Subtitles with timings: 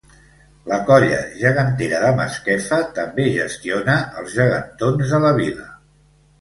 [0.69, 5.71] La Colla Gegantera de Masquefa també gestiona els Gegantons de la Vila.